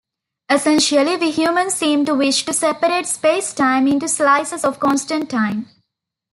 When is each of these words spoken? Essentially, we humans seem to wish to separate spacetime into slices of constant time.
Essentially, 0.49 1.15
we 1.17 1.29
humans 1.29 1.75
seem 1.75 2.05
to 2.05 2.15
wish 2.15 2.43
to 2.45 2.53
separate 2.53 3.05
spacetime 3.05 3.87
into 3.87 4.07
slices 4.07 4.65
of 4.65 4.79
constant 4.79 5.29
time. 5.29 5.67